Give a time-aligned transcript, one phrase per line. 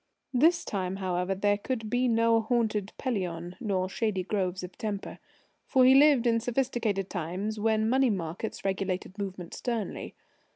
[0.33, 5.19] This time, however, there could be no haunted Pelion, nor shady groves of Tempe,
[5.67, 10.15] for he lived in sophisticated times when money markets regulated movement sternly.